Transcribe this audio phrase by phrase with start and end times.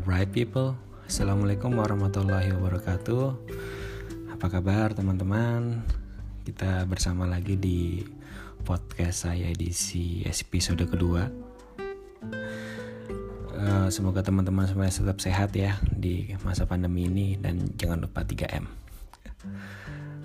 [0.00, 3.36] Dear bright people, Assalamualaikum warahmatullahi wabarakatuh.
[4.32, 5.84] Apa kabar teman-teman?
[6.40, 8.00] Kita bersama lagi di
[8.64, 11.28] podcast saya edisi episode kedua.
[13.52, 18.64] Uh, Semoga teman-teman semuanya tetap sehat ya di masa pandemi ini Dan jangan lupa 3M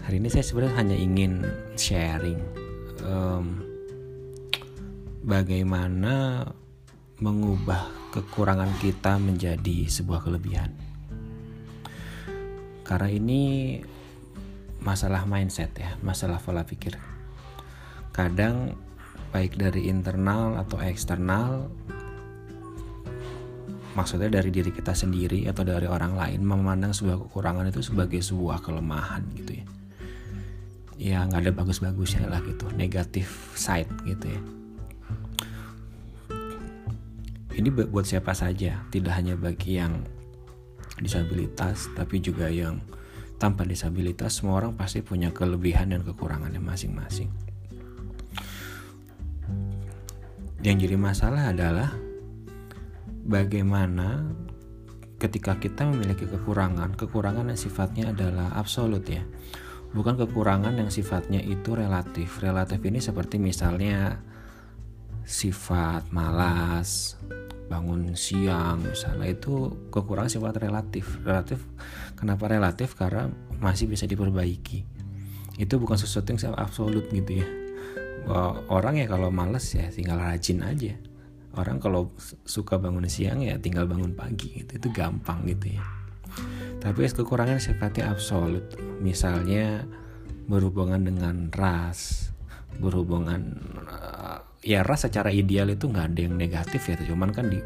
[0.00, 1.44] Hari ini saya sebenarnya hanya ingin
[1.76, 2.40] sharing
[3.04, 3.60] um,
[5.28, 6.48] Bagaimana
[7.20, 10.72] mengubah kekurangan kita menjadi sebuah kelebihan.
[12.84, 13.42] Karena ini
[14.80, 16.96] masalah mindset ya, masalah pola pikir.
[18.14, 18.74] Kadang
[19.28, 21.68] baik dari internal atau eksternal
[23.92, 28.62] maksudnya dari diri kita sendiri atau dari orang lain memandang sebuah kekurangan itu sebagai sebuah
[28.62, 29.66] kelemahan gitu ya
[30.98, 34.40] ya nggak ada bagus-bagusnya lah gitu negatif side gitu ya
[37.58, 40.06] ini buat siapa saja, tidak hanya bagi yang
[41.02, 42.78] disabilitas, tapi juga yang
[43.42, 44.38] tanpa disabilitas.
[44.38, 47.26] Semua orang pasti punya kelebihan dan kekurangannya masing-masing.
[50.62, 51.90] Yang jadi masalah adalah
[53.26, 54.26] bagaimana
[55.18, 59.26] ketika kita memiliki kekurangan, kekurangan yang sifatnya adalah absolut ya.
[59.90, 62.38] Bukan kekurangan yang sifatnya itu relatif.
[62.38, 64.22] Relatif ini seperti misalnya
[65.28, 67.20] sifat malas,
[67.68, 69.28] bangun siang misalnya.
[69.28, 71.20] Itu kekurangan sifat relatif.
[71.20, 71.60] Relatif
[72.16, 72.96] kenapa relatif?
[72.96, 73.28] Karena
[73.60, 74.88] masih bisa diperbaiki.
[75.60, 77.48] Itu bukan sesuatu yang absolut gitu ya.
[78.72, 80.96] Orang ya kalau males ya tinggal rajin aja.
[81.56, 82.12] Orang kalau
[82.48, 84.80] suka bangun siang ya tinggal bangun pagi gitu.
[84.80, 85.84] Itu gampang gitu ya.
[86.80, 88.64] Tapi kekurangan sifatnya absolut.
[89.04, 89.84] Misalnya
[90.48, 92.32] berhubungan dengan ras
[92.78, 93.58] berhubungan
[94.68, 97.56] ya ras secara ideal itu nggak ada yang negatif ya cuman kan di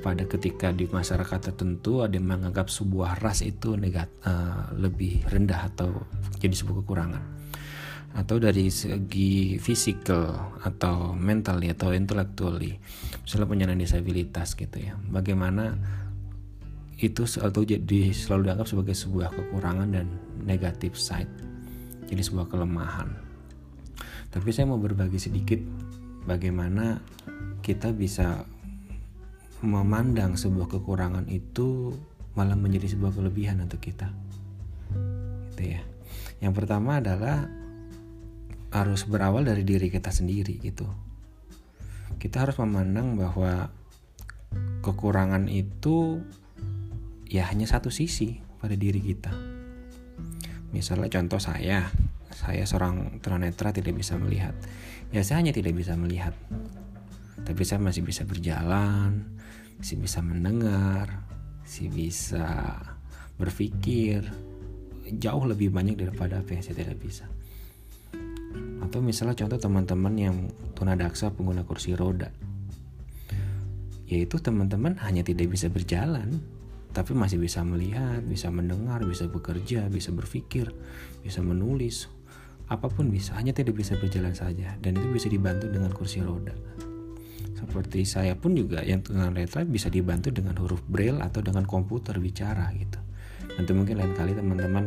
[0.00, 5.68] pada ketika di masyarakat tertentu ada yang menganggap sebuah ras itu negat, uh, lebih rendah
[5.70, 5.92] atau
[6.40, 7.22] jadi sebuah kekurangan.
[8.10, 12.74] Atau dari segi fisikal atau mental atau intellectually
[13.22, 14.98] misalnya penyandang disabilitas gitu ya.
[14.98, 15.78] Bagaimana
[16.98, 20.10] itu selalu jadi selalu dianggap sebagai sebuah kekurangan dan
[20.42, 21.30] negatif side
[22.10, 23.14] jadi sebuah kelemahan.
[24.34, 25.62] Tapi saya mau berbagi sedikit
[26.24, 27.00] bagaimana
[27.60, 28.44] kita bisa
[29.60, 31.92] memandang sebuah kekurangan itu
[32.32, 34.08] malah menjadi sebuah kelebihan untuk kita.
[35.52, 35.82] Gitu ya.
[36.40, 37.44] Yang pertama adalah
[38.70, 40.88] harus berawal dari diri kita sendiri gitu.
[42.16, 43.68] Kita harus memandang bahwa
[44.80, 46.24] kekurangan itu
[47.28, 49.32] ya hanya satu sisi pada diri kita.
[50.70, 51.90] Misalnya contoh saya,
[52.30, 54.54] saya seorang tunanetra tidak bisa melihat.
[55.10, 56.34] Ya saya hanya tidak bisa melihat.
[57.42, 59.40] Tapi saya masih bisa berjalan
[59.80, 61.24] masih bisa mendengar
[61.64, 62.76] masih bisa
[63.40, 64.26] berpikir.
[65.10, 67.26] Jauh lebih banyak daripada apa yang saya tidak bisa.
[68.82, 70.36] Atau misalnya contoh teman-teman yang
[70.74, 72.30] tunadaksa pengguna kursi roda.
[74.10, 76.42] Yaitu teman-teman hanya tidak bisa berjalan
[76.90, 80.74] tapi masih bisa melihat, bisa mendengar, bisa bekerja, bisa berpikir,
[81.22, 82.10] bisa menulis,
[82.70, 84.78] apa pun bisa hanya tidak bisa berjalan saja.
[84.78, 86.54] Dan itu bisa dibantu dengan kursi roda.
[87.58, 92.16] Seperti saya pun juga yang dengan letra bisa dibantu dengan huruf braille atau dengan komputer
[92.16, 92.96] bicara gitu.
[93.58, 94.84] Nanti mungkin lain kali teman-teman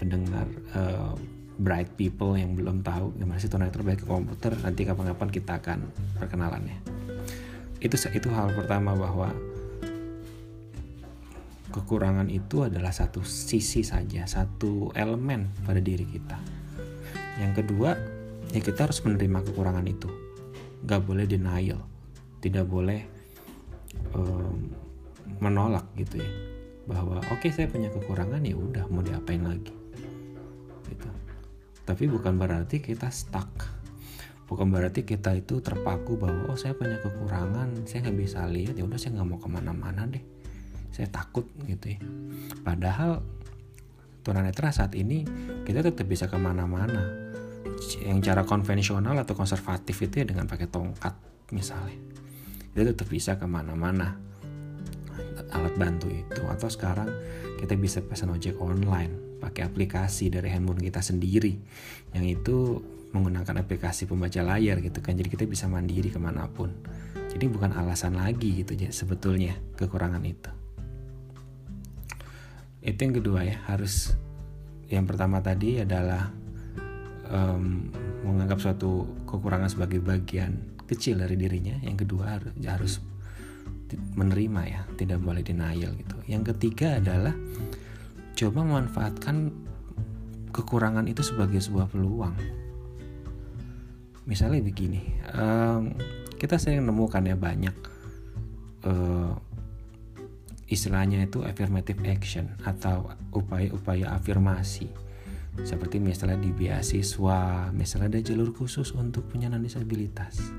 [0.00, 1.14] pendengar uh,
[1.56, 5.78] bright people yang belum tahu gimana sih tunanetra baik ke komputer nanti kapan-kapan kita akan
[6.18, 6.78] perkenalannya.
[7.78, 9.30] Itu itu hal pertama bahwa
[11.76, 16.40] kekurangan itu adalah satu sisi saja, satu elemen pada diri kita.
[17.36, 17.92] Yang kedua,
[18.48, 20.08] ya kita harus menerima kekurangan itu.
[20.88, 21.84] Gak boleh denial,
[22.40, 23.04] tidak boleh
[24.16, 24.72] um,
[25.36, 26.30] menolak gitu ya.
[26.88, 29.74] Bahwa oke okay, saya punya kekurangan ya udah mau diapain lagi.
[30.88, 31.08] Gitu.
[31.84, 33.52] Tapi bukan berarti kita stuck.
[34.46, 38.86] Bukan berarti kita itu terpaku bahwa oh saya punya kekurangan, saya nggak bisa lihat ya
[38.86, 40.22] udah saya nggak mau ke mana-mana deh
[40.90, 41.98] saya takut gitu ya.
[42.62, 43.22] Padahal
[44.26, 45.22] tunanetra saat ini
[45.62, 47.30] kita tetap bisa ke mana-mana.
[48.02, 51.14] Yang cara konvensional atau konservatif itu ya dengan pakai tongkat
[51.54, 51.94] misalnya.
[52.74, 54.18] Kita tetap bisa ke mana-mana.
[55.54, 56.42] Alat bantu itu.
[56.50, 57.08] Atau sekarang
[57.62, 59.38] kita bisa pesan ojek online.
[59.38, 61.54] Pakai aplikasi dari handphone kita sendiri.
[62.16, 62.56] Yang itu
[63.14, 65.14] menggunakan aplikasi pembaca layar gitu kan.
[65.14, 66.72] Jadi kita bisa mandiri ke mana pun.
[67.30, 70.65] Jadi bukan alasan lagi gitu ya sebetulnya kekurangan itu
[72.82, 74.14] itu yang kedua ya harus
[74.86, 76.30] yang pertama tadi adalah
[77.30, 77.90] um,
[78.22, 81.74] menganggap suatu kekurangan sebagai bagian kecil dari dirinya.
[81.82, 83.02] Yang kedua harus
[84.18, 86.16] menerima ya tidak boleh denial gitu.
[86.26, 87.34] Yang ketiga adalah
[88.34, 89.36] coba memanfaatkan
[90.54, 92.34] kekurangan itu sebagai sebuah peluang.
[94.26, 95.02] Misalnya begini
[95.38, 95.94] um,
[96.34, 97.76] kita sering nemukan ya banyak
[98.86, 99.32] uh,
[100.66, 104.90] istilahnya itu affirmative action atau upaya-upaya afirmasi.
[105.56, 110.52] Seperti misalnya di beasiswa misalnya ada jalur khusus untuk penyandang disabilitas.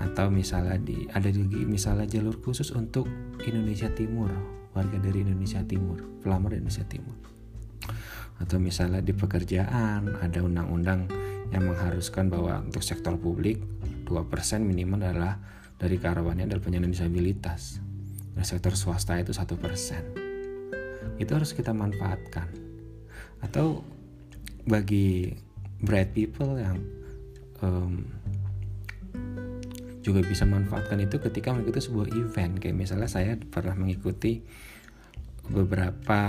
[0.00, 3.06] Atau misalnya di ada juga misalnya jalur khusus untuk
[3.44, 4.30] Indonesia Timur
[4.72, 7.14] warga dari Indonesia Timur pelamar Indonesia Timur.
[8.40, 11.06] Atau misalnya di pekerjaan ada undang-undang
[11.52, 13.60] yang mengharuskan bahwa untuk sektor publik
[14.08, 15.38] 2% minimal adalah
[15.78, 17.93] dari karyawannya adalah penyandang disabilitas
[18.34, 20.02] dan sektor swasta itu satu persen.
[21.16, 22.50] Itu harus kita manfaatkan.
[23.40, 23.86] Atau
[24.66, 25.30] bagi
[25.78, 26.78] bright people yang
[27.62, 28.02] um,
[30.04, 32.58] juga bisa manfaatkan itu ketika mengikuti sebuah event.
[32.58, 34.42] Kayak misalnya saya pernah mengikuti
[35.44, 36.20] beberapa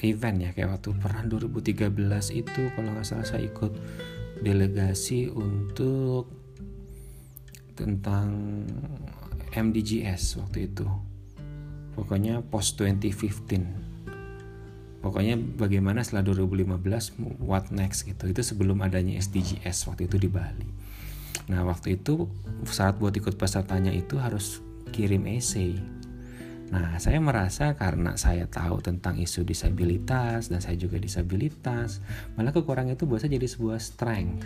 [0.00, 1.92] event ya kayak waktu pernah 2013
[2.32, 3.76] itu kalau nggak salah saya ikut
[4.40, 6.32] delegasi untuk
[7.76, 8.32] tentang
[9.52, 10.88] MDGs waktu itu
[11.98, 20.06] pokoknya post 2015 pokoknya bagaimana setelah 2015 what next gitu itu sebelum adanya SDGs waktu
[20.06, 20.78] itu di Bali
[21.48, 22.28] Nah waktu itu
[22.68, 24.60] saat buat ikut pesertanya itu harus
[24.92, 25.80] kirim essay.
[26.68, 32.04] Nah saya merasa karena saya tahu tentang isu disabilitas dan saya juga disabilitas,
[32.36, 34.44] malah kekurangan itu buat saya jadi sebuah strength,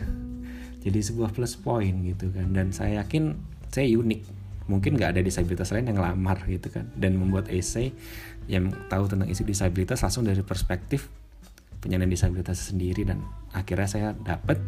[0.87, 2.55] jadi sebuah plus point gitu kan.
[2.55, 3.35] Dan saya yakin
[3.75, 4.42] saya unik.
[4.71, 6.91] Mungkin nggak ada disabilitas lain yang lamar gitu kan.
[6.95, 7.91] Dan membuat essay
[8.47, 11.11] yang tahu tentang isu disabilitas langsung dari perspektif
[11.83, 13.03] penyandang disabilitas sendiri.
[13.03, 14.59] Dan akhirnya saya dapat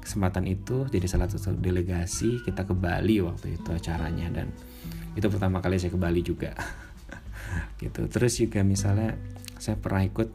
[0.00, 4.30] kesempatan itu jadi salah satu delegasi kita ke Bali waktu itu acaranya.
[4.30, 4.54] Dan
[5.18, 6.54] itu pertama kali saya ke Bali juga.
[7.80, 8.08] Gitu.
[8.08, 9.16] Terus juga misalnya
[9.56, 10.28] saya pernah ikut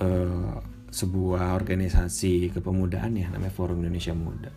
[0.00, 0.56] uh,
[0.90, 4.50] sebuah organisasi kepemudaan ya namanya Forum Indonesia Muda.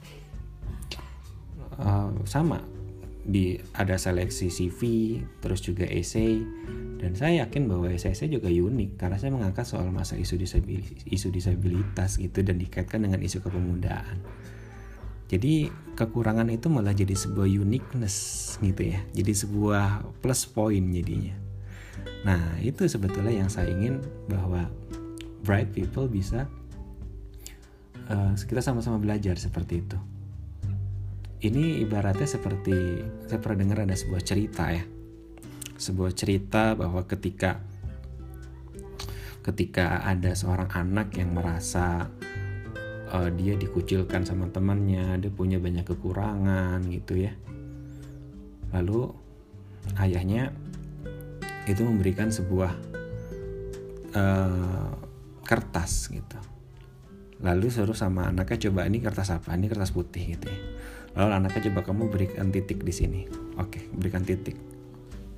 [1.74, 2.62] Uh, sama
[3.24, 4.82] di ada seleksi CV
[5.40, 6.44] terus juga essay
[7.04, 11.28] dan saya yakin bahwa saya juga unik karena saya mengangkat soal masa isu disabilitas, isu
[11.36, 14.24] disabilitas gitu dan dikaitkan dengan isu kepemudaan.
[15.28, 15.68] Jadi
[16.00, 19.04] kekurangan itu malah jadi sebuah uniqueness gitu ya.
[19.12, 21.36] Jadi sebuah plus point jadinya.
[22.24, 24.00] Nah, itu sebetulnya yang saya ingin
[24.32, 24.72] bahwa
[25.44, 26.48] bright people bisa
[28.08, 30.00] uh, kita sama-sama belajar seperti itu.
[31.44, 34.84] Ini ibaratnya seperti saya pernah dengar ada sebuah cerita ya
[35.84, 37.60] sebuah cerita bahwa ketika
[39.44, 42.08] ketika ada seorang anak yang merasa
[43.12, 47.36] uh, dia dikucilkan sama temannya, dia punya banyak kekurangan gitu ya.
[48.72, 49.12] Lalu
[50.00, 50.56] ayahnya
[51.68, 52.72] itu memberikan sebuah
[54.16, 54.92] uh,
[55.44, 56.40] kertas gitu.
[57.44, 59.52] Lalu suruh sama anaknya coba ini kertas apa?
[59.52, 60.60] Ini kertas putih gitu ya.
[61.14, 63.22] Lalu anaknya coba kamu berikan titik di sini.
[63.62, 64.58] Oke, berikan titik.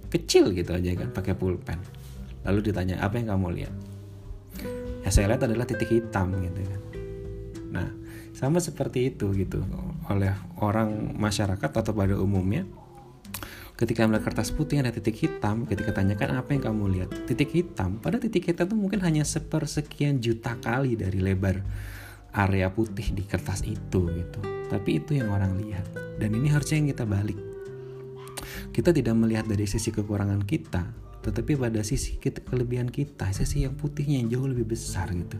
[0.07, 1.79] Kecil gitu aja kan pakai pulpen.
[2.47, 3.75] Lalu ditanya apa yang kamu lihat?
[5.03, 6.81] Ya saya lihat adalah titik hitam gitu kan.
[7.75, 7.87] Nah
[8.31, 9.59] sama seperti itu gitu.
[10.07, 10.31] Oleh
[10.63, 12.63] orang masyarakat atau pada umumnya
[13.75, 17.09] ketika melihat kertas putih ada titik hitam ketika tanyakan apa yang kamu lihat?
[17.27, 17.99] Titik hitam.
[17.99, 21.59] Pada titik hitam itu mungkin hanya sepersekian juta kali dari lebar
[22.35, 25.87] area putih di kertas itu gitu tapi itu yang orang lihat
[26.19, 27.39] dan ini harusnya yang kita balik
[28.75, 30.83] kita tidak melihat dari sisi kekurangan kita,
[31.23, 35.39] tetapi pada sisi kita, kelebihan kita, sisi yang putihnya yang jauh lebih besar gitu.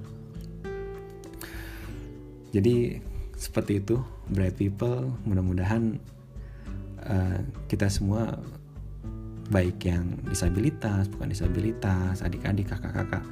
[2.56, 3.04] Jadi
[3.36, 4.00] seperti itu,
[4.32, 5.12] bright people.
[5.28, 6.00] Mudah-mudahan
[7.04, 8.40] uh, kita semua
[9.52, 13.28] baik yang disabilitas, bukan disabilitas, adik-adik, kakak-kakak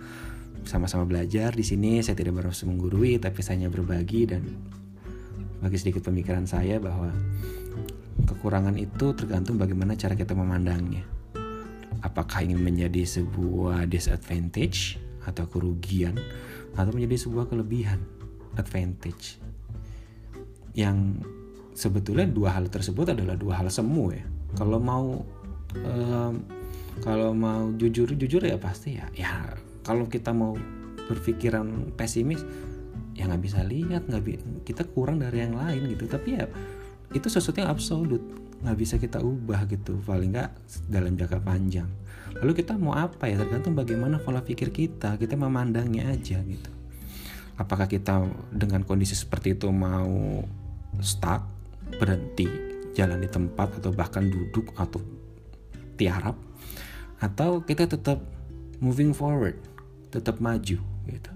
[0.63, 1.99] sama-sama belajar di sini.
[2.03, 4.43] Saya tidak harus menggurui, tapi saya hanya berbagi dan
[5.63, 7.11] bagi sedikit pemikiran saya bahwa
[8.27, 11.03] kekurangan itu tergantung bagaimana cara kita memandangnya.
[12.03, 16.19] Apakah ingin menjadi sebuah disadvantage atau kerugian
[16.75, 18.01] atau menjadi sebuah kelebihan
[18.57, 19.39] advantage.
[20.73, 21.21] Yang
[21.77, 24.25] sebetulnya dua hal tersebut adalah dua hal semu ya.
[24.57, 25.21] Kalau mau
[25.77, 26.33] um,
[27.01, 29.49] kalau mau jujur jujur ya pasti ya ya
[29.83, 30.55] kalau kita mau
[31.07, 32.41] berpikiran pesimis
[33.13, 34.33] ya nggak bisa lihat nggak bi
[34.65, 36.09] kita kurang dari yang lain gitu.
[36.09, 36.45] Tapi ya
[37.13, 38.23] itu sesuatu yang absolut.
[38.63, 40.51] Nggak bisa kita ubah gitu paling nggak
[40.89, 41.89] dalam jangka panjang.
[42.39, 43.37] Lalu kita mau apa ya?
[43.37, 45.19] Tergantung bagaimana pola pikir kita.
[45.19, 46.71] Kita memandangnya aja gitu.
[47.59, 50.41] Apakah kita dengan kondisi seperti itu mau
[51.03, 51.45] stuck
[52.01, 52.49] berhenti
[52.97, 55.01] jalan di tempat atau bahkan duduk atau
[55.97, 56.33] tiarap
[57.21, 58.21] atau kita tetap
[58.81, 59.57] moving forward
[60.13, 60.77] tetap maju
[61.09, 61.31] gitu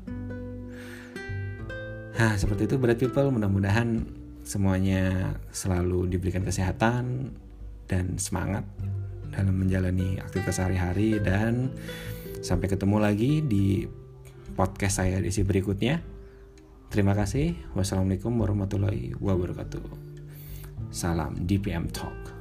[2.17, 4.05] nah seperti itu berat people mudah-mudahan
[4.46, 7.34] semuanya selalu diberikan kesehatan
[7.89, 8.63] dan semangat
[9.34, 11.74] dalam menjalani aktivitas sehari-hari dan
[12.41, 13.86] sampai ketemu lagi di
[14.57, 16.01] podcast saya di berikutnya.
[16.88, 17.53] Terima kasih.
[17.75, 19.84] Wassalamualaikum warahmatullahi wabarakatuh.
[20.89, 22.37] Salam DPM Talk.